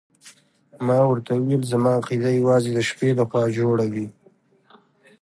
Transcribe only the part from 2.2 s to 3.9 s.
یوازې د شپې لخوا جوړه